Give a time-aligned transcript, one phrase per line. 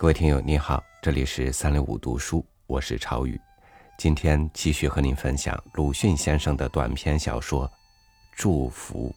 [0.00, 3.38] 各位听友，你好，这里是三六五读书，我是超宇。
[3.98, 7.68] 今天继续和您分享鲁迅先生的短篇小说
[8.34, 9.10] 《祝福》。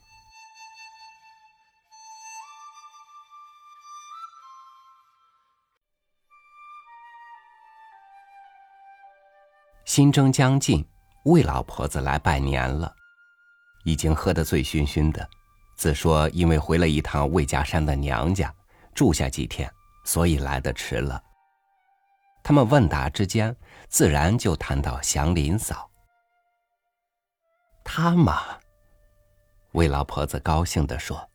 [9.85, 10.85] 新征将近，
[11.23, 12.93] 魏老婆子来拜年了，
[13.85, 15.25] 已经喝得醉醺醺的，
[15.77, 18.53] 自说因为回了一趟魏家山的娘家，
[18.93, 19.71] 住下几天。
[20.03, 21.21] 所以来的迟了。
[22.43, 23.55] 他们问答之间，
[23.87, 25.89] 自然就谈到祥林嫂。
[27.85, 28.41] 她嘛，
[29.71, 31.29] 魏老婆子高兴地说：“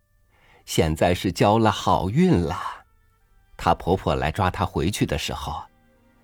[0.66, 2.60] 现在是交了好运了。
[3.56, 5.62] 她婆婆来抓她回去的时候，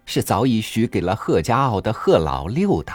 [0.05, 2.92] 是早已许给了贺家傲的贺老六的，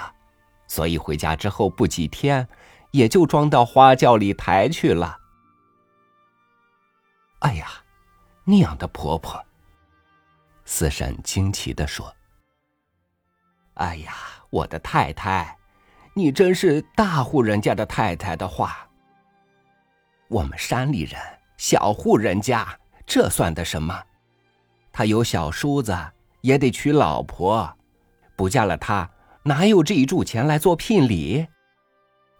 [0.68, 2.48] 所以回家之后不几天，
[2.92, 5.18] 也就装到花轿里抬去了。”
[7.42, 7.68] 哎呀！
[8.50, 9.40] 那样的婆婆，
[10.66, 12.12] 四婶惊奇的说
[13.78, 14.16] ：“哎呀，
[14.50, 15.56] 我的太太，
[16.16, 18.90] 你真是大户人家的太太的话。
[20.30, 21.22] 我们山里人
[21.58, 22.68] 小户人家，
[23.06, 24.04] 这算得什么？
[24.92, 25.96] 他有小叔子，
[26.42, 27.72] 也得娶老婆，
[28.36, 29.08] 不嫁了他，
[29.44, 31.46] 哪有这一柱钱来做聘礼？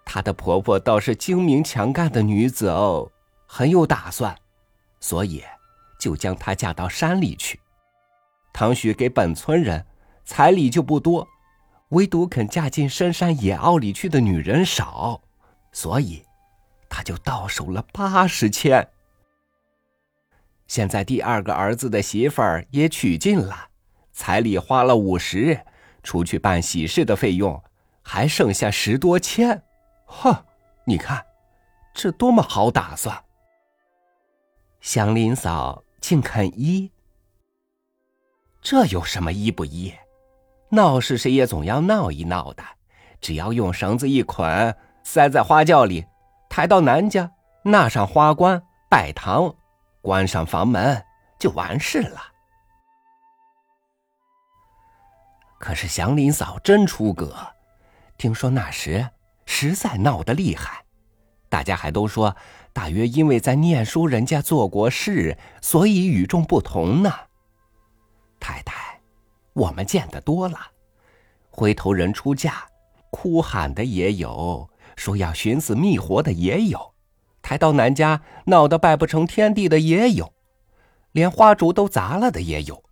[0.06, 3.12] 她的婆婆倒是精明强干的女子哦，
[3.46, 4.36] 很有打算，
[5.00, 5.44] 所以。”
[6.00, 7.60] 就将她嫁到山里去，
[8.54, 9.86] 唐许给本村人
[10.26, 11.28] 彩礼就不多，
[11.90, 15.22] 唯独肯嫁进深山野坳里去的女人少，
[15.72, 16.24] 所以
[16.90, 18.88] 他就到手了八十千。
[20.68, 23.70] 现在第二个儿子的媳妇儿也娶进了，
[24.12, 25.60] 彩礼花了五十，
[26.04, 27.62] 除去办喜事的费用，
[28.04, 29.62] 还剩下十多千。
[30.06, 30.46] 哼，
[30.86, 31.26] 你看，
[31.94, 33.24] 这多么好打算！
[34.80, 35.84] 祥林嫂。
[36.00, 36.92] 竟肯依？
[38.62, 39.94] 这有什么依不依？
[40.70, 42.64] 闹事谁也总要闹一闹的。
[43.22, 46.06] 只要用绳子一捆，塞在花轿里，
[46.50, 47.32] 抬到南家，
[47.64, 49.54] 纳上花冠，拜堂，
[50.02, 51.04] 关上房门，
[51.38, 52.22] 就完事了。
[55.60, 57.36] 可是祥林嫂真出格，
[58.18, 59.10] 听说那时
[59.46, 60.86] 实在闹得厉害，
[61.50, 62.36] 大家还都说。
[62.72, 67.12] 大约因为在念书人家做过事，所以与众不同呢。
[68.40, 69.02] 太太，
[69.54, 70.58] 我们见得多了，
[71.50, 72.68] 回头人出嫁，
[73.10, 76.94] 哭喊的也有，说要寻死觅活的也有，
[77.42, 80.32] 抬到南家闹得拜不成天地的也有，
[81.12, 82.84] 连花烛都砸了的也有。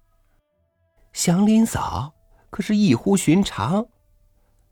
[1.14, 2.14] 祥林嫂
[2.50, 3.86] 可是异乎寻常，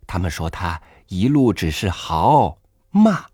[0.07, 2.57] 他们说她一路只是嚎
[2.89, 3.27] 骂。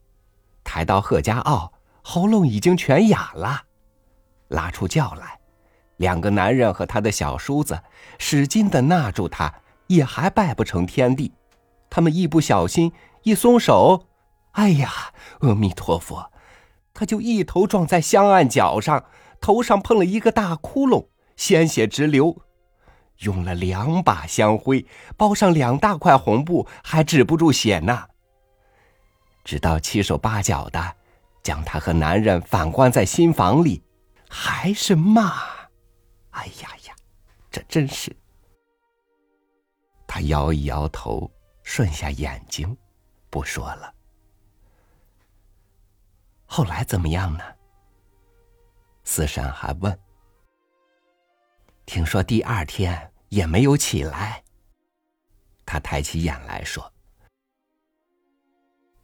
[0.72, 3.64] 抬到贺家坳，喉咙已经全哑了，
[4.48, 5.38] 拉出轿来，
[5.98, 7.82] 两个男人和他的小叔子
[8.18, 9.54] 使劲的纳住他，
[9.88, 11.34] 也还拜不成天地。
[11.90, 12.94] 他们一不小心，
[13.24, 14.06] 一松手，
[14.52, 14.90] 哎呀，
[15.42, 16.32] 阿弥陀佛，
[16.94, 19.04] 他就一头撞在香案脚上，
[19.42, 22.38] 头上碰了一个大窟窿，鲜血直流。
[23.18, 24.86] 用了两把香灰
[25.18, 28.06] 包上两大块红布，还止不住血呢。
[29.44, 30.96] 直到七手八脚的，
[31.44, 33.84] 将她和男人反关在新房里，
[34.30, 35.44] 还是骂。
[36.32, 36.96] 哎呀呀，
[37.50, 38.16] 这真是。
[40.08, 41.32] 他摇一摇头，
[41.64, 42.76] 顺下眼睛，
[43.30, 43.94] 不说了。
[46.46, 47.44] 后来怎么样呢？
[49.06, 49.98] 四婶还问。
[51.86, 54.44] 听说第二天也没有起来。
[55.66, 56.91] 他抬起眼来说。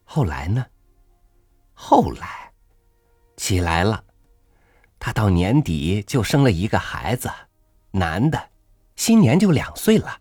[0.09, 0.65] 后来呢？
[1.73, 2.51] 后来，
[3.35, 4.01] 起来了。
[4.97, 7.29] 他到年底就生了一个孩子，
[7.91, 8.49] 男的，
[8.95, 10.17] 新年就两岁了。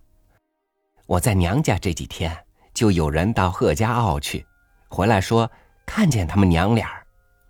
[1.06, 2.36] 我在娘家这几天，
[2.74, 4.44] 就有人到贺家坳去，
[4.88, 5.48] 回来说
[5.86, 6.90] 看见他们娘俩，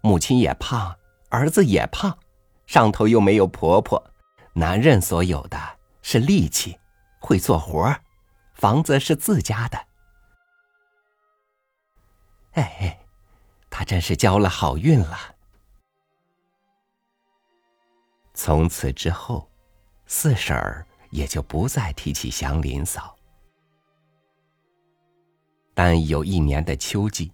[0.03, 0.95] 母亲也胖，
[1.31, 2.17] 儿子也胖，
[2.67, 4.11] 上头又没有婆婆，
[4.53, 5.59] 男人所有的
[6.03, 6.79] 是力气，
[7.19, 7.97] 会做活
[8.53, 9.79] 房子是自家的。
[12.57, 12.99] 哎，
[13.71, 15.19] 他真是交了好运了。
[18.35, 19.49] 从此之后，
[20.05, 23.17] 四婶儿也就不再提起祥林嫂。
[25.73, 27.33] 但有一年的秋季，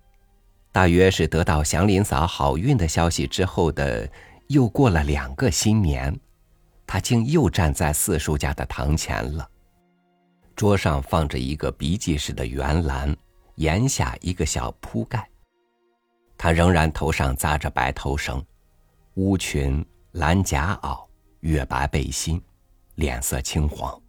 [0.71, 4.09] 大约是得到祥林嫂好运的消息之后的，
[4.49, 6.17] 又过了两个新年，
[6.87, 9.49] 他竟又站在四叔家的堂前了。
[10.55, 13.17] 桌上放着一个笔记式的圆篮。
[13.57, 15.29] 檐下一个小铺盖，
[16.37, 18.45] 他仍然头上扎着白头绳，
[19.15, 21.07] 乌裙蓝夹袄，
[21.41, 22.43] 月白背心，
[22.95, 24.01] 脸色青黄，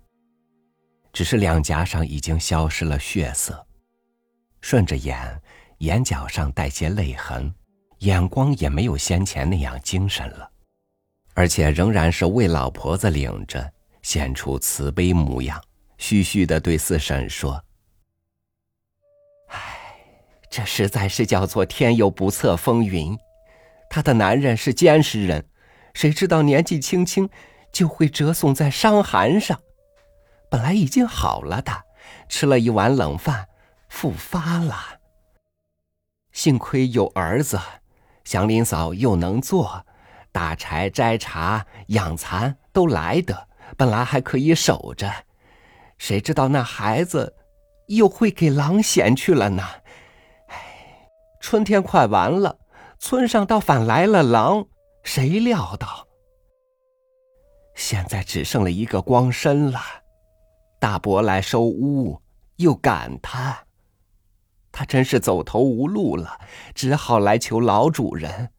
[1.12, 3.66] 只是两颊上已经消失了血色，
[4.62, 5.42] 顺着眼，
[5.80, 7.54] 眼角上带些泪痕，
[8.00, 10.50] 眼光也没有先前那样精神了，
[11.34, 15.62] 而且仍然是魏老婆子领着，显出慈悲模样，
[15.98, 17.64] 絮絮的对四婶说：“，
[20.54, 23.18] 这实在是叫做天有不测风云，
[23.90, 25.44] 她的男人是监视人，
[25.96, 27.28] 谁知道年纪轻轻。”
[27.74, 29.60] 就会折送在伤寒上，
[30.48, 31.86] 本来已经好了的，
[32.30, 33.48] 吃了一碗冷饭，
[33.90, 35.00] 复发了。
[36.32, 37.60] 幸亏有儿子，
[38.26, 39.88] 祥林嫂又能做，
[40.32, 45.12] 打柴、摘茶、养蚕都来得，本来还可以守着，
[45.98, 47.34] 谁知道那孩子
[47.88, 49.68] 又会给狼衔去了呢？
[51.44, 52.58] 春天快完了，
[53.00, 54.66] 村上倒反来了狼，
[55.04, 56.08] 谁料到？
[57.76, 59.80] 现在只剩了一个光身了，
[60.80, 62.22] 大伯来收屋，
[62.56, 63.66] 又赶他，
[64.72, 66.40] 他真是走投无路了，
[66.74, 68.50] 只好来求老主人。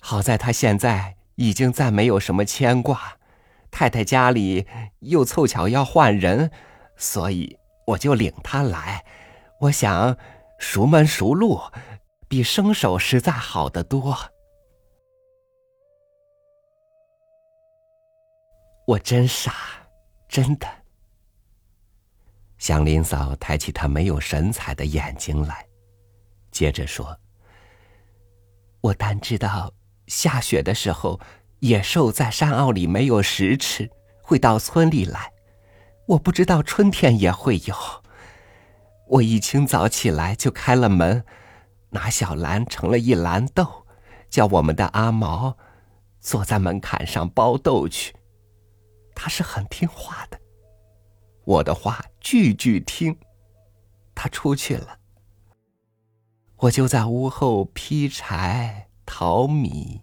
[0.00, 3.18] 好在他现在已经再没有什么牵挂，
[3.70, 4.66] 太太家里
[4.98, 6.50] 又凑巧要换人，
[6.96, 7.56] 所以
[7.86, 9.04] 我就领他来。
[9.60, 10.16] 我想，
[10.58, 11.60] 熟门熟路，
[12.30, 14.16] 比生手实在好得多。
[18.86, 19.52] 我真傻，
[20.28, 20.68] 真的。
[22.56, 25.66] 祥林嫂抬起她没有神采的眼睛来，
[26.52, 27.18] 接着说
[28.80, 29.74] ：“我单知道
[30.06, 31.18] 下雪的时候，
[31.58, 33.90] 野兽在山坳里没有食吃，
[34.22, 35.32] 会到村里来。
[36.06, 37.74] 我不知道春天也会有。
[39.08, 41.24] 我一清早起来就开了门，
[41.90, 43.86] 拿小篮盛了一篮豆，
[44.28, 45.56] 叫我们的阿毛
[46.20, 48.14] 坐在门槛上剥豆去。”
[49.14, 50.40] 他是很听话的，
[51.44, 53.18] 我的话句句听。
[54.14, 54.98] 他出去了，
[56.56, 60.02] 我就在屋后劈柴、淘米，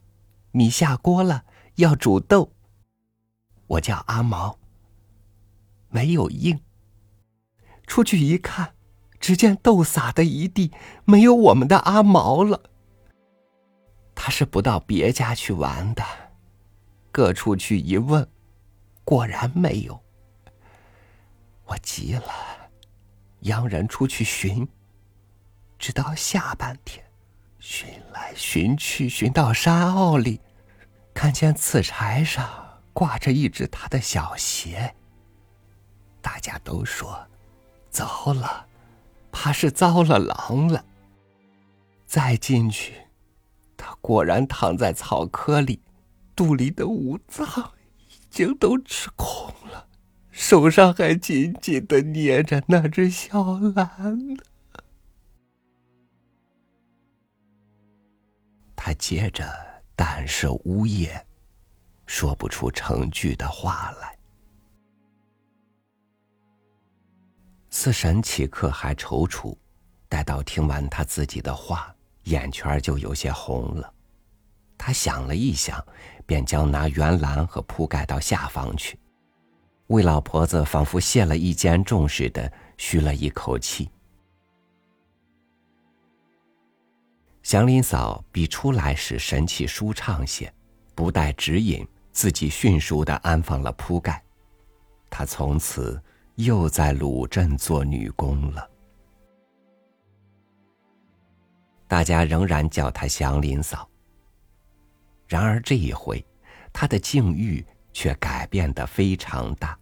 [0.51, 1.45] 米下锅了，
[1.75, 2.51] 要煮豆。
[3.67, 4.57] 我叫阿毛，
[5.89, 6.59] 没有应。
[7.85, 8.75] 出去一看，
[9.19, 10.71] 只见豆撒的一地，
[11.05, 12.61] 没有我们的阿毛了。
[14.15, 16.03] 他是不到别家去玩的，
[17.11, 18.27] 各处去一问。
[19.03, 20.03] 果然没有，
[21.65, 22.33] 我急了，
[23.41, 24.67] 央人出去寻，
[25.79, 27.05] 直到下半天，
[27.59, 30.41] 寻来寻去，寻到山坳里，
[31.13, 32.49] 看见刺柴上
[32.91, 34.93] 挂着一只他的小鞋。
[36.21, 37.25] 大家都说，
[37.89, 38.66] 糟了，
[39.31, 40.85] 怕是遭了狼了。
[42.05, 42.93] 再进去，
[43.75, 45.81] 他果然躺在草窠里，
[46.35, 47.45] 肚里的五脏
[47.97, 48.17] 已。
[48.29, 49.87] 经都吃空了，
[50.29, 54.43] 手上还紧紧的捏着那只小篮呢。
[58.75, 59.49] 他接着
[59.95, 61.25] 但是呜咽，
[62.05, 64.16] 说不出成句的话来。
[67.79, 69.55] 四婶起刻还踌躇，
[70.09, 73.93] 待到听完他自己的话，眼圈就有些红了。
[74.79, 75.85] 他想了一想，
[76.25, 78.97] 便将拿圆篮和铺盖到下房去。
[79.89, 83.87] 魏老婆子仿佛卸了一肩重似的，吁了一口气。
[87.43, 90.51] 祥林嫂比出来时神气舒畅些，
[90.95, 94.19] 不待指引，自己迅速的安放了铺盖。
[95.11, 96.01] 她从此
[96.37, 98.69] 又在鲁镇做女工了。
[101.87, 103.89] 大家仍然叫她祥林嫂。
[105.27, 106.23] 然而这一回，
[106.71, 109.77] 他的境遇却改变的非常大。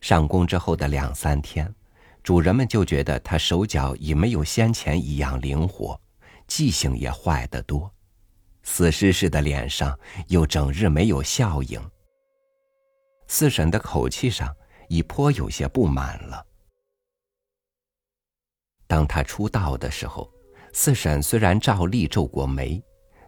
[0.00, 1.72] 上工之后的两三天，
[2.22, 5.98] 主人们就觉得他手脚已没有先前一样灵活，
[6.48, 7.88] 记性也坏得多，
[8.64, 11.80] 死尸似的脸上又整日没有笑影。
[13.28, 14.54] 四婶的口气上
[14.88, 16.46] 已颇有些不满了。
[18.86, 20.32] 当他出道的时候，
[20.72, 22.82] 四婶虽然照例皱过眉。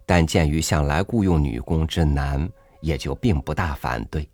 [0.08, 2.48] 但鉴于向来雇佣女工之难，
[2.80, 4.30] 也就并不大反对，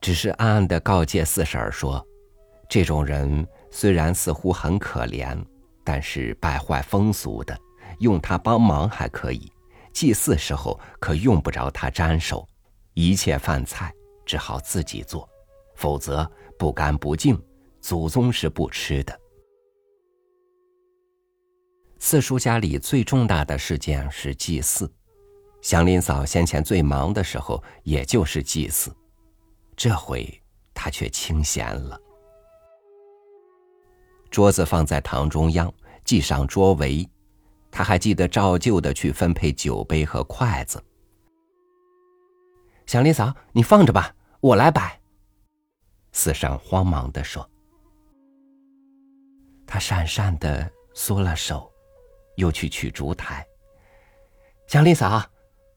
[0.00, 2.06] 只是暗暗的告诫四婶儿说
[2.70, 5.36] ：“这种人虽然似乎很可怜，
[5.82, 7.58] 但是败坏风俗的，
[7.98, 9.50] 用他帮忙还可以；
[9.92, 12.46] 祭祀时候可用不着他沾手，
[12.94, 13.92] 一切饭菜
[14.24, 15.28] 只好自己做，
[15.74, 17.40] 否则不干不净，
[17.80, 19.20] 祖宗是不吃的。”
[21.98, 24.92] 四叔家里最重大的事件是祭祀，
[25.60, 28.92] 祥林嫂先前最忙的时候，也就是祭祀。
[29.76, 30.28] 这回
[30.74, 31.98] 他却清闲了。
[34.30, 35.72] 桌子放在堂中央，
[36.04, 37.08] 系上桌围，
[37.70, 40.82] 他还记得照旧的去分配酒杯和筷子。
[42.86, 45.01] 祥林嫂，你放着吧，我来摆。
[46.12, 47.48] 四婶慌忙的说。
[49.66, 51.72] 他讪讪的缩了手，
[52.36, 53.46] 又去取烛台。
[54.66, 55.22] 祥林嫂，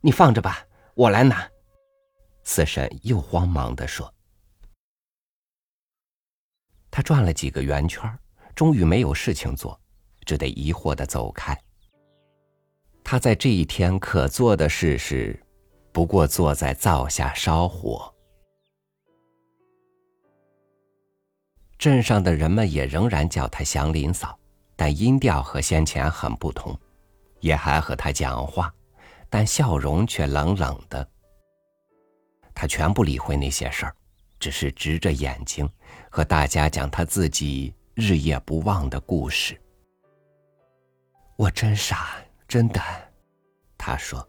[0.01, 1.49] 你放着吧，我来拿。
[2.43, 4.13] 四婶又慌忙的说。
[6.91, 8.09] 他转了几个圆圈，
[8.55, 9.77] 终于没有事情做，
[10.25, 11.57] 只得疑惑的走开。
[13.03, 15.37] 他在这一天可做的事是，
[15.91, 18.14] 不过坐在灶下烧火。
[21.77, 24.37] 镇上的人们也仍然叫她祥林嫂，
[24.75, 26.77] 但音调和先前很不同，
[27.41, 28.73] 也还和她讲话，
[29.29, 31.07] 但笑容却冷冷的。
[32.53, 33.95] 她全不理会那些事儿，
[34.39, 35.69] 只是直着眼睛
[36.09, 39.59] 和大家讲她自己日夜不忘的故事。
[41.35, 42.15] 我真傻，
[42.47, 42.81] 真的，
[43.77, 44.25] 她说，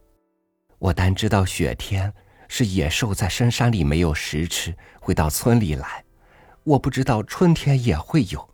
[0.79, 2.12] 我单知道雪天
[2.49, 6.05] 是野兽在深山里没有食吃，会到村里来。
[6.66, 8.50] 我不知道春天也会有。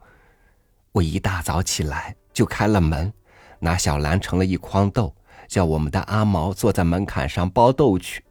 [0.93, 3.11] 我一大早起来就开了门，
[3.59, 5.17] 拿小篮盛了一筐豆，
[5.49, 8.23] 叫我们的阿毛坐在门槛上剥豆去。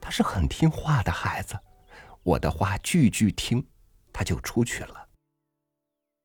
[0.00, 1.58] 他是很听话的孩子，
[2.22, 3.62] 我的话句句听，
[4.14, 5.08] 他就出去了。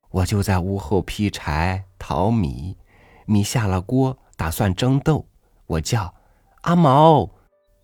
[0.09, 2.77] 我就在屋后劈柴淘米，
[3.25, 5.27] 米下了锅，打算蒸豆。
[5.65, 6.15] 我叫
[6.61, 7.29] 阿毛，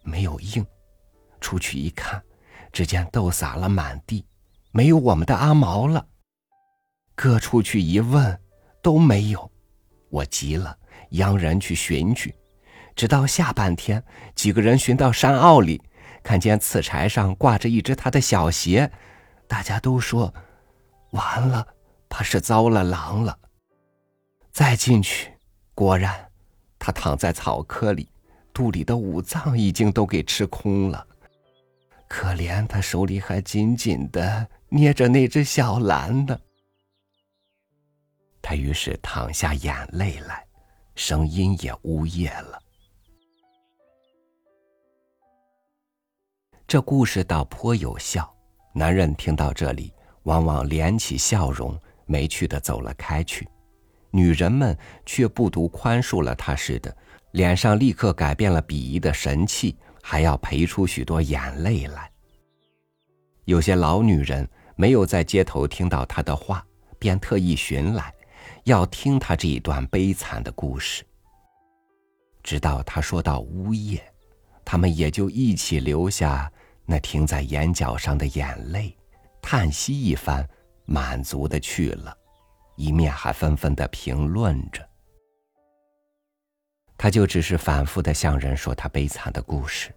[0.04, 0.66] 没有应。
[1.42, 2.24] 出去一看，
[2.72, 4.24] 只见豆撒了满地。
[4.72, 6.08] 没有我们的阿毛了。
[7.16, 8.40] 各处去一问，
[8.82, 9.52] 都没有。
[10.10, 10.78] 我急了，
[11.12, 12.34] 央人去寻去。
[12.96, 14.04] 直到下半天，
[14.36, 15.82] 几个人寻到山坳里，
[16.24, 18.92] 看见刺柴上挂着一只他的小鞋，
[19.48, 20.34] 大家都说
[21.12, 21.68] ：“完了，
[22.10, 23.38] 怕是遭了狼了。”
[24.52, 25.32] 再进去，
[25.74, 26.30] 果然，
[26.78, 28.10] 他躺在草窠里，
[28.54, 31.06] 肚里的五脏已经都给吃空了。
[32.08, 34.48] 可怜他手里还紧紧的。
[34.72, 36.40] 捏着那只小蓝呢，
[38.40, 40.46] 他于是淌下眼泪来，
[40.94, 42.62] 声音也呜咽了。
[46.68, 48.32] 这故事倒颇有效，
[48.72, 49.92] 男人听到这里，
[50.24, 53.44] 往往敛起笑容，没趣的走了开去；
[54.12, 56.96] 女人们却不独宽恕了他似的，
[57.32, 62.12] 脸上立刻改变了鄙夷的神气，还要赔出许多眼泪来。
[63.46, 64.48] 有些老女人。
[64.80, 66.66] 没有在街头听到他的话，
[66.98, 68.14] 便特意寻来，
[68.64, 71.04] 要听他这一段悲惨的故事。
[72.42, 74.02] 直到他说到呜咽，
[74.64, 76.50] 他们也就一起流下
[76.86, 78.96] 那停在眼角上的眼泪，
[79.42, 80.48] 叹息一番，
[80.86, 82.18] 满足的去了，
[82.78, 84.88] 一面还纷纷的评论着。
[86.98, 89.94] 他就只是反复的向人说他悲惨的故事，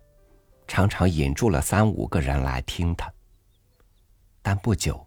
[0.66, 3.08] 常常引住了三五个人来听他。
[4.42, 5.06] 但不久，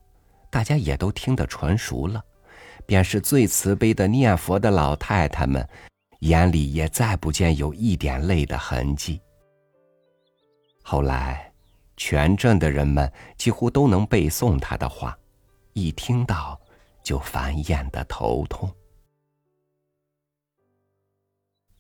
[0.49, 2.23] 大家也都听得纯熟了，
[2.85, 5.67] 便是最慈悲的念佛的老太太们，
[6.19, 9.21] 眼里也再不见有一点泪的痕迹。
[10.81, 11.51] 后来，
[11.97, 15.17] 全镇的人们几乎都能背诵他的话，
[15.73, 16.59] 一听到
[17.03, 18.73] 就烦厌的头痛。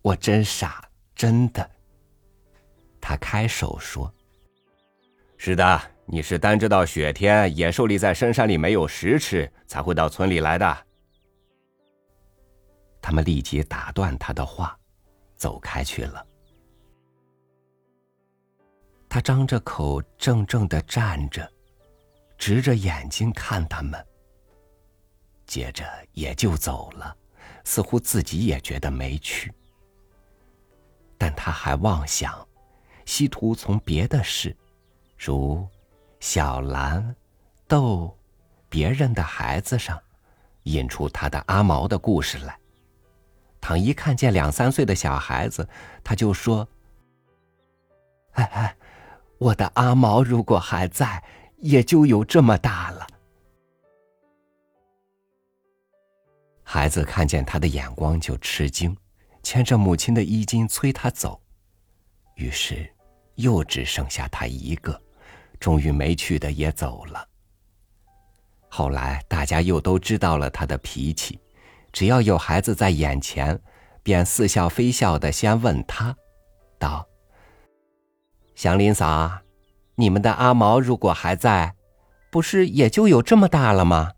[0.01, 0.83] 我真傻，
[1.15, 1.69] 真的。
[2.99, 4.13] 他开手说
[5.37, 10.85] ：“是的。”你是单知道雪天野兽立在深山里没有食吃，才会到村里来的。
[13.01, 14.77] 他们立即打断他的话，
[15.35, 16.25] 走开去了。
[19.09, 21.51] 他张着口，怔怔的站着，
[22.37, 24.05] 直着眼睛看他们。
[25.47, 27.15] 接着也就走了，
[27.63, 29.51] 似乎自己也觉得没趣。
[31.17, 32.47] 但他还妄想，
[33.05, 34.55] 希图从别的事，
[35.17, 35.67] 如。
[36.19, 37.15] 小兰，
[37.67, 38.17] 逗
[38.69, 40.01] 别人的孩子上，
[40.63, 42.57] 引出他的阿毛的故事来。
[43.61, 45.67] 倘一看见两三岁的小孩子，
[46.03, 46.67] 他就说
[48.33, 48.77] ：“哎哎，
[49.37, 51.23] 我的阿毛如果还在，
[51.57, 53.07] 也就有这么大了。”
[56.63, 58.95] 孩子看见他的眼光就吃惊，
[59.41, 61.41] 牵着母亲的衣襟催他走。
[62.35, 62.93] 于是，
[63.35, 65.01] 又只剩下他一个。
[65.65, 67.27] 终于没趣的也走了。
[68.69, 71.39] 后来大家又都知道了他的脾气，
[71.91, 73.59] 只要有孩子在眼前，
[74.03, 76.15] 便似笑非笑的先问他，
[76.77, 77.07] 道
[78.53, 79.39] ：“祥林嫂，
[79.95, 81.73] 你们的阿毛如果还在，
[82.29, 84.11] 不是也就有这么大了吗？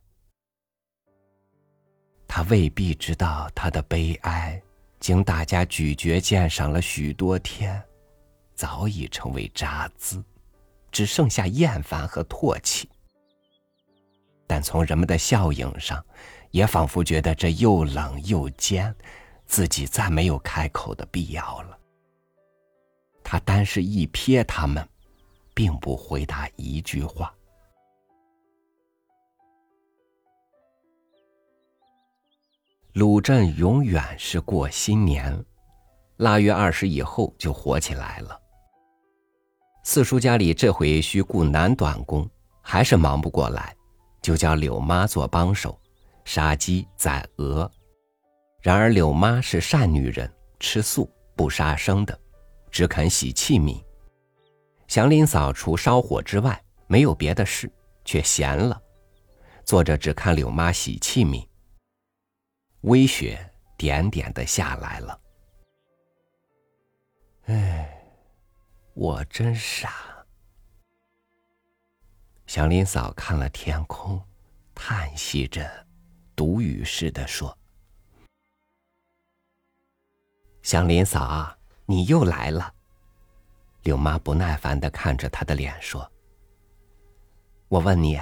[2.27, 4.61] 他未必知道他的悲哀，
[4.99, 7.81] 经大家咀嚼鉴赏了许多天，
[8.53, 10.21] 早已成为渣滓，
[10.97, 12.89] 只剩下厌烦和唾弃。
[14.47, 16.03] 但从人们的笑影上，
[16.49, 18.95] 也仿佛觉得这又冷又尖，
[19.45, 21.77] 自己再没有开口的必要了。
[23.23, 24.89] 他单是一瞥他们，
[25.53, 27.31] 并不回答一句话。
[32.93, 35.45] 鲁镇永远是过新年，
[36.15, 38.41] 腊月二十以后就火起来了。
[39.89, 42.29] 四叔家里这回需雇男短工，
[42.61, 43.73] 还是忙不过来，
[44.21, 45.79] 就叫柳妈做帮手，
[46.25, 47.71] 杀鸡宰鹅。
[48.61, 50.29] 然而柳妈是善女人，
[50.59, 52.19] 吃素不杀生的，
[52.69, 53.81] 只肯洗器皿。
[54.89, 57.71] 祥林嫂除烧火之外没有别的事，
[58.03, 58.79] 却闲了，
[59.63, 61.47] 坐着只看柳妈洗器皿。
[62.81, 63.39] 微雪
[63.77, 65.19] 点点的下来了。
[67.45, 67.96] 唉，
[68.99, 69.93] 我真傻。
[72.47, 74.19] 祥林嫂看了天空，
[74.73, 75.85] 叹息着，
[76.35, 77.55] 独语似的说
[80.63, 82.73] ：“祥林嫂，你又来了。”
[83.83, 86.11] 柳妈不耐烦的看着她的脸说
[87.69, 88.19] ：“我问你，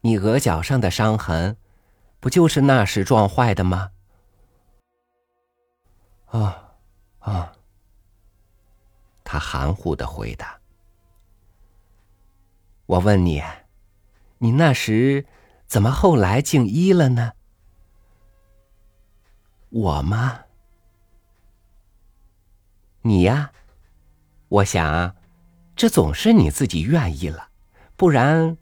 [0.00, 1.56] 你额角上的伤痕？”
[2.18, 3.92] 不就是那时撞坏的吗？
[6.26, 6.74] 啊，
[7.20, 7.52] 啊！
[9.30, 10.58] 他含糊的回答。
[12.86, 13.42] 我问你，
[14.38, 15.26] 你那时
[15.66, 17.34] 怎么后来竟医了呢？
[19.68, 20.44] 我吗？
[23.02, 23.52] 你呀，
[24.48, 25.14] 我想，
[25.76, 27.50] 这总是你自己愿意了，
[27.98, 28.56] 不然。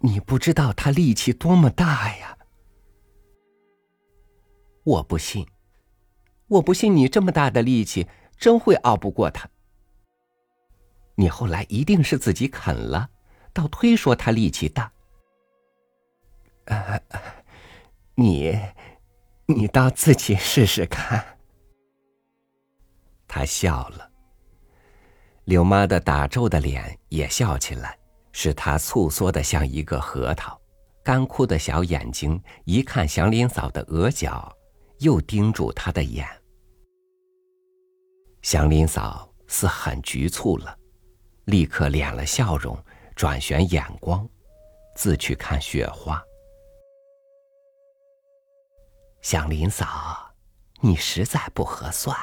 [0.00, 2.36] 你不知道他力气多么大呀！
[4.82, 5.46] 我不信，
[6.52, 9.48] 我不信你这么大的力气真会熬不过他。
[11.14, 13.08] 你后来一定是自己啃了，
[13.52, 14.92] 倒推说他力气大。
[18.14, 18.58] 你，
[19.46, 21.38] 你倒自己试试看。
[23.26, 24.10] 他笑了，
[25.44, 27.98] 柳妈的打皱的脸也笑起来。
[28.34, 30.58] 是他蹙缩的像一个核桃，
[31.04, 34.50] 干枯的小眼睛一看祥林嫂的额角，
[35.00, 36.26] 又盯住他的眼。
[38.42, 40.76] 祥林嫂似很局促了，
[41.44, 42.76] 立刻敛了笑容，
[43.14, 44.28] 转旋眼光，
[44.96, 46.22] 自去看雪花。
[49.20, 50.34] 祥林嫂，
[50.80, 52.16] 你实在不合算。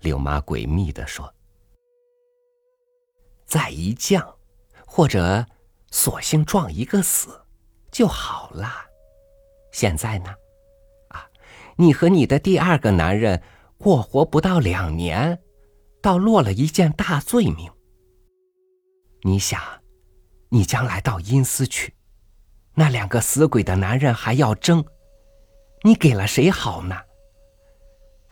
[0.00, 1.32] 柳妈诡秘的说
[3.44, 4.36] ：“再一降。”
[4.86, 5.46] 或者，
[5.92, 7.42] 索性撞一个死，
[7.92, 8.72] 就好了。
[9.70, 10.34] 现在呢，
[11.08, 11.28] 啊，
[11.76, 13.40] 你和你的第二个男人
[13.80, 15.40] 过活不到两年，
[16.02, 17.72] 倒落了一件大罪名。
[19.22, 19.58] 你想，
[20.50, 21.94] 你将来到阴司去，
[22.74, 24.84] 那两个死鬼的男人还要争，
[25.82, 26.94] 你给了谁好呢？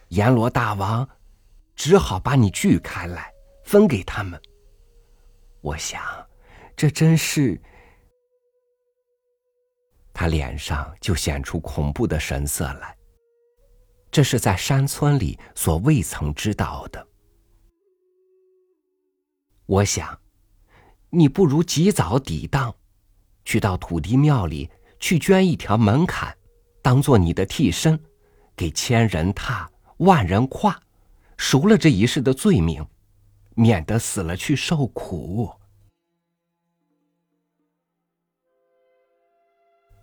[0.09, 1.09] 阎罗大王
[1.75, 3.33] 只好把你锯开来，
[3.65, 4.39] 分给他们。
[5.63, 6.03] 我想。
[6.77, 7.61] 这真是，
[10.13, 12.97] 他脸上就显出恐怖的神色来。
[14.11, 17.07] 这是在山村里所未曾知道的。
[19.67, 20.19] 我想，
[21.11, 22.75] 你不如及早抵当，
[23.45, 26.37] 去到土地庙里去捐一条门槛，
[26.81, 28.03] 当做你的替身，
[28.57, 30.81] 给千人踏，万人跨，
[31.37, 32.85] 赎了这一世的罪名，
[33.55, 35.51] 免得死了去受苦。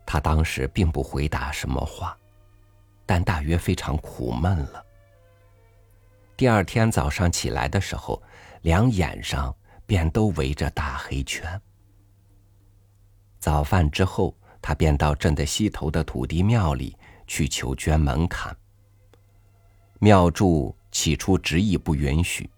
[0.05, 2.15] 他当时并不回答什么话，
[3.05, 4.85] 但大约非常苦闷了。
[6.37, 8.21] 第二天早上起来的时候，
[8.61, 11.61] 两眼上便都围着大黑圈。
[13.39, 18.55] 早饭之后，他便到镇的西头的土地庙里去求捐门槛。
[19.99, 22.49] 庙祝起初执意不允许，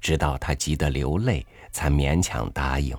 [0.00, 2.96] 直到他急得流泪，才勉强答应。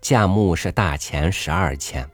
[0.00, 2.08] 价目是大钱十二千。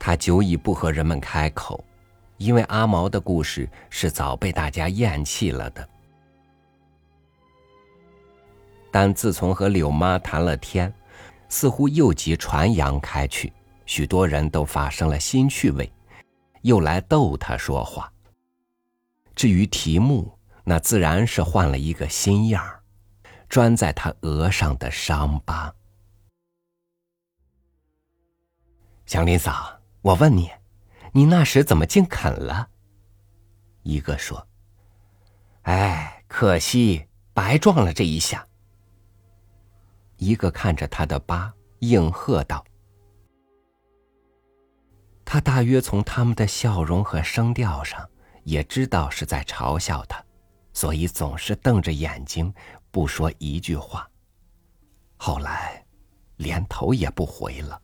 [0.00, 1.84] 他久已不和人们开口，
[2.38, 5.88] 因为阿毛的故事是早被大家厌弃了的。
[8.90, 10.92] 但自从和柳妈谈了天，
[11.50, 13.52] 似乎又即传扬开去，
[13.84, 15.92] 许多人都发生了新趣味，
[16.62, 18.10] 又来逗他说话。
[19.36, 20.32] 至于题目，
[20.64, 22.80] 那自然是换了一个新样儿，
[23.50, 25.72] 专在他额上的伤疤。
[29.06, 30.50] 祥林嫂，我问你，
[31.12, 32.70] 你那时怎么竟肯了？
[33.82, 34.46] 一个说
[35.62, 38.46] ：“哎，可惜白撞了这一下。”
[40.16, 42.64] 一个看着他的疤，应和道
[45.24, 48.08] ：“他大约从他们的笑容和声调上，
[48.44, 50.22] 也知道是在嘲笑他，
[50.72, 52.52] 所以总是瞪着眼睛，
[52.90, 54.08] 不说一句话。
[55.16, 55.84] 后来，
[56.36, 57.80] 连头也不回了。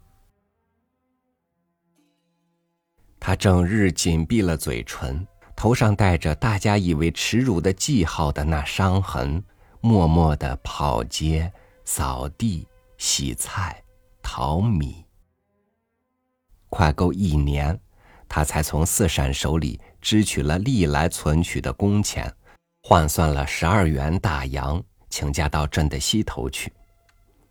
[3.27, 9.43] 他整日紧闭了嘴唇。”头上带着大家以为耻辱的记号的那伤痕，
[9.81, 11.53] 默默的跑街、
[11.85, 12.65] 扫地、
[12.99, 13.83] 洗菜、
[14.23, 15.05] 淘米。
[16.69, 17.77] 快够一年，
[18.29, 22.33] 他才从四婶手里支取了历来存取的工钱，
[22.85, 26.73] 换算了十二元大洋，请假到镇的西头去。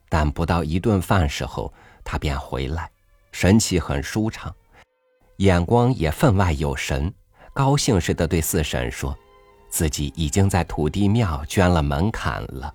[0.08, 2.90] 但不到一顿饭时候，他便回来，
[3.34, 4.56] 神气很舒畅，
[5.38, 7.14] 眼光也分外有神。
[7.54, 9.18] 高兴似的对四婶说
[9.70, 12.74] ：“自己已经在土地庙捐了门槛了。”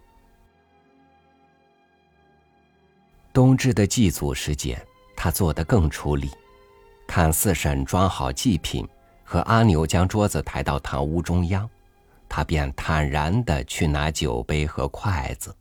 [3.33, 6.31] 冬至的祭祖时节，他做得更出力。
[7.07, 8.89] 看四婶装好祭品，
[9.23, 11.69] 和阿牛将桌子抬到堂屋中央，
[12.29, 15.55] 他便坦然的去拿酒杯和筷子。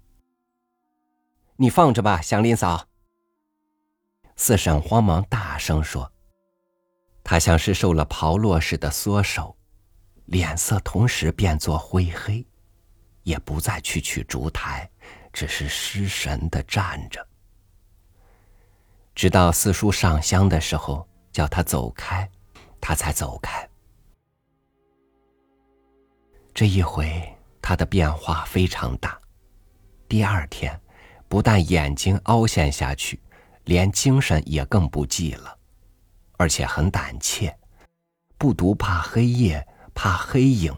[1.58, 2.88] 你放着吧，祥林嫂。
[4.38, 6.10] 四婶慌忙大声说。
[7.30, 9.56] 他像是受了炮烙似的缩手，
[10.26, 12.44] 脸色同时变作灰黑，
[13.22, 14.90] 也不再去取烛台，
[15.32, 17.24] 只是失神的站着。
[19.14, 22.28] 直到四叔上香的时候，叫他走开，
[22.82, 23.70] 他才走开。
[26.52, 29.16] 这一回他的变化非常大，
[30.08, 30.82] 第二天
[31.28, 33.22] 不但眼睛凹陷下去，
[33.66, 35.59] 连精神也更不济了。
[36.40, 37.54] 而且很胆怯，
[38.38, 40.74] 不独怕黑夜，怕黑影，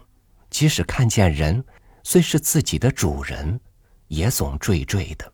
[0.50, 1.64] 即使看见人，
[2.02, 3.60] 虽是自己的主人，
[4.08, 5.32] 也总惴惴的，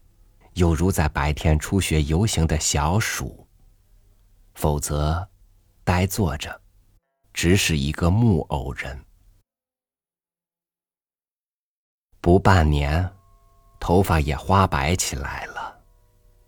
[0.52, 3.48] 有如在白天初学游行的小鼠。
[4.54, 5.26] 否则，
[5.82, 6.60] 呆坐着，
[7.32, 9.02] 只是一个木偶人。
[12.20, 13.10] 不半年，
[13.80, 15.80] 头发也花白起来了，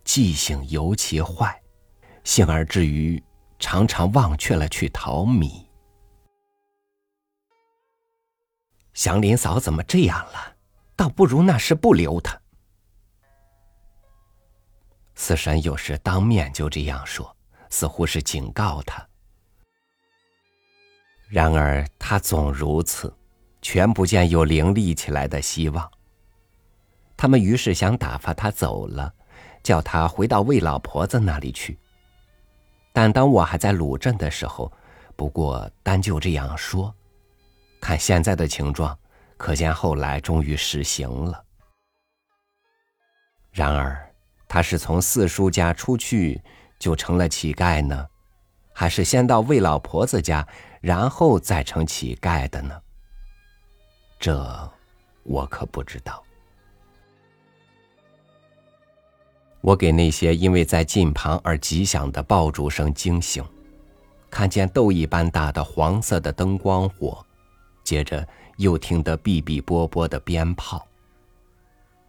[0.03, 1.59] 记性尤其坏，
[2.23, 3.19] 幸而至于。
[3.61, 5.65] 常常忘却了去淘米。
[8.93, 10.57] 祥林嫂怎么这样了？
[10.97, 12.37] 倒不如那时不留他。
[15.15, 17.33] 四婶有时当面就这样说，
[17.69, 19.07] 似乎是警告他。
[21.29, 23.15] 然而他总如此，
[23.61, 25.89] 全不见有灵立起来的希望。
[27.15, 29.13] 他们于是想打发他走了，
[29.63, 31.77] 叫他回到魏老婆子那里去。
[32.93, 34.71] 但当我还在鲁镇的时候，
[35.15, 36.93] 不过单就这样说，
[37.79, 38.97] 看现在的情状，
[39.37, 41.43] 可见后来终于实行了。
[43.51, 44.13] 然而，
[44.47, 46.41] 他是从四叔家出去
[46.79, 48.07] 就成了乞丐呢，
[48.73, 50.45] 还是先到魏老婆子家，
[50.81, 52.81] 然后再成乞丐的呢？
[54.19, 54.71] 这，
[55.23, 56.23] 我可不知道。
[59.61, 63.43] 我给那些因为在近旁而急响的爆竹声惊醒，
[64.29, 67.23] 看见豆一般大的黄色的灯光火，
[67.83, 70.85] 接着又听得哔哔啵啵的鞭炮。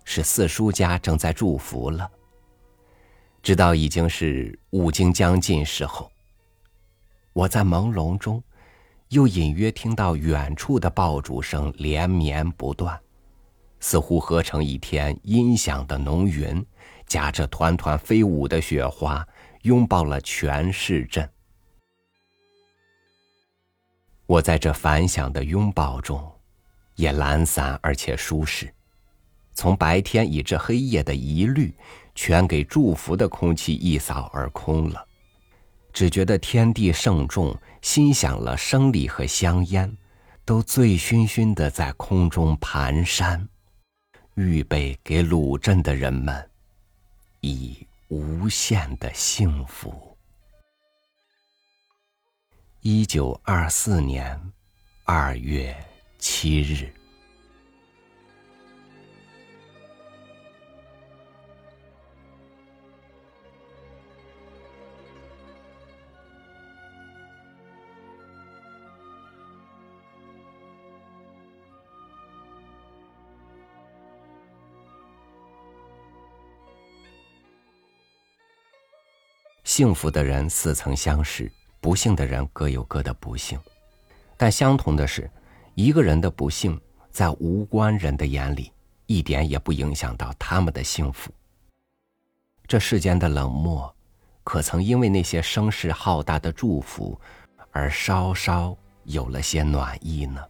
[0.05, 2.11] 是四叔家正在祝福了。
[3.43, 6.11] 直到已经是五更将近时候，
[7.33, 8.43] 我在朦胧中，
[9.09, 12.99] 又隐约听到远处的爆竹声连绵不断，
[13.79, 16.65] 似乎合成一天音响的浓云。
[17.13, 19.23] 夹着团团飞舞的雪花，
[19.65, 21.29] 拥抱了全市镇。
[24.25, 26.33] 我在这反响的拥抱中，
[26.95, 28.73] 也懒散而且舒适。
[29.53, 31.75] 从白天以至黑夜的疑虑，
[32.15, 35.07] 全给祝福的空气一扫而空了。
[35.93, 39.95] 只觉得天地盛众，心想了生理和香烟，
[40.47, 43.47] 都醉醺醺的在空中蹒跚，
[44.37, 46.49] 预备给鲁镇的人们。
[47.43, 50.17] 以无限的幸福。
[52.81, 54.41] 一九二四年
[55.05, 55.77] 二月
[56.19, 57.02] 七日。
[79.75, 83.59] 幸福的人似曾相识，不幸的人各有各的不幸。
[84.37, 85.31] 但相同的是，
[85.75, 86.79] 一个人的不幸，
[87.11, 88.71] 在无关人的眼里，
[89.07, 91.33] 一点也不影响到他们的幸福。
[92.67, 93.97] 这世间的冷漠，
[94.45, 97.19] 可曾因为那些声势浩大的祝福，
[97.71, 100.45] 而稍稍有了些暖意呢？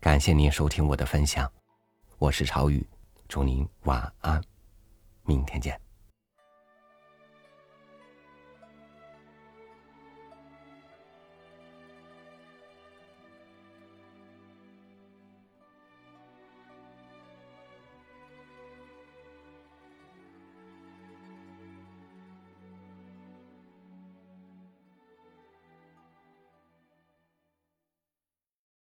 [0.00, 1.46] 感谢您收听我的分享，
[2.16, 2.88] 我是朝雨，
[3.28, 4.42] 祝您晚安，
[5.24, 5.78] 明天见。